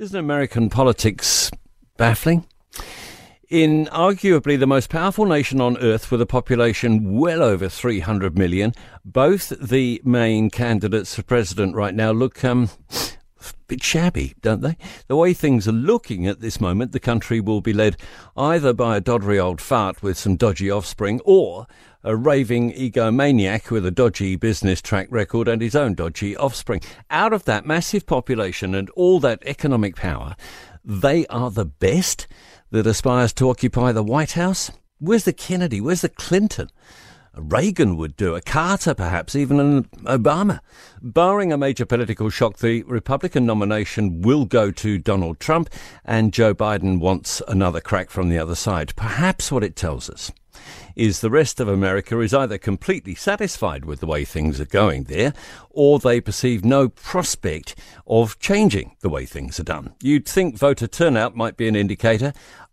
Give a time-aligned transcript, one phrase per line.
[0.00, 1.50] Isn't American politics
[1.96, 2.46] baffling?
[3.48, 8.74] In arguably the most powerful nation on earth with a population well over 300 million,
[9.04, 14.76] both the main candidates for president right now look um, a bit shabby, don't they?
[15.08, 17.96] The way things are looking at this moment, the country will be led
[18.36, 21.66] either by a doddery old fart with some dodgy offspring or
[22.04, 26.80] a raving egomaniac with a dodgy business track record and his own dodgy offspring.
[27.10, 30.36] Out of that massive population and all that economic power,
[30.84, 32.28] they are the best
[32.70, 34.70] that aspires to occupy the White House?
[34.98, 35.80] Where's the Kennedy?
[35.80, 36.70] Where's the Clinton?
[37.34, 40.60] Reagan would do, a Carter perhaps, even an Obama.
[41.00, 45.70] Barring a major political shock, the Republican nomination will go to Donald Trump,
[46.04, 48.94] and Joe Biden wants another crack from the other side.
[48.96, 50.32] Perhaps what it tells us
[50.96, 55.04] is the rest of America is either completely satisfied with the way things are going
[55.04, 55.32] there,
[55.70, 57.74] or they perceive no prospect
[58.06, 59.94] of changing the way things are done.
[60.02, 62.32] You'd think voter turnout might be an indicator.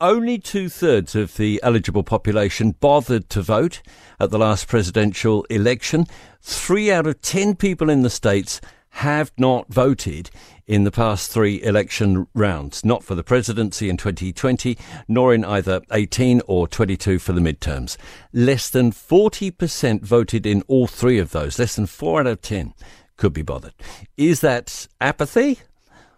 [0.00, 3.80] Only two thirds of the eligible population bothered to vote
[4.20, 6.06] at the last presidential election.
[6.42, 8.60] Three out of ten people in the states
[8.96, 10.30] have not voted
[10.66, 15.82] in the past three election rounds, not for the presidency in 2020, nor in either
[15.92, 17.98] 18 or 22 for the midterms.
[18.32, 21.58] Less than 40% voted in all three of those.
[21.58, 22.72] Less than four out of 10
[23.18, 23.74] could be bothered.
[24.16, 25.60] Is that apathy?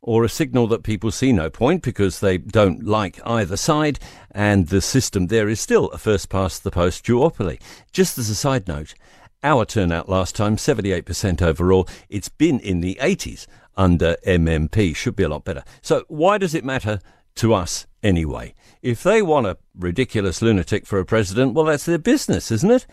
[0.00, 3.98] Or a signal that people see no point because they don't like either side,
[4.30, 7.60] and the system there is still a first past the post duopoly.
[7.92, 8.94] Just as a side note,
[9.42, 11.88] our turnout last time, 78% overall.
[12.08, 13.46] It's been in the 80s
[13.76, 14.94] under MMP.
[14.94, 15.64] Should be a lot better.
[15.82, 17.00] So, why does it matter
[17.36, 18.54] to us anyway?
[18.82, 22.86] If they want a ridiculous lunatic for a president, well, that's their business, isn't it?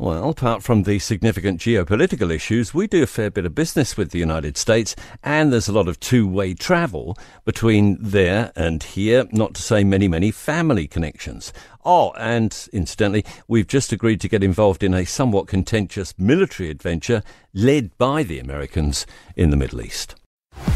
[0.00, 4.12] Well, apart from the significant geopolitical issues, we do a fair bit of business with
[4.12, 9.26] the United States, and there's a lot of two way travel between there and here,
[9.30, 11.52] not to say many, many family connections.
[11.84, 17.22] Oh, and incidentally, we've just agreed to get involved in a somewhat contentious military adventure
[17.52, 19.04] led by the Americans
[19.36, 20.14] in the Middle East.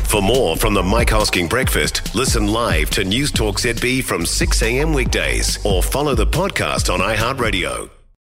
[0.05, 4.63] For more from the Mike Hosking Breakfast, listen live to News Talk ZB from 6
[4.63, 4.93] a.m.
[4.93, 7.89] weekdays or follow the podcast on iHeartRadio.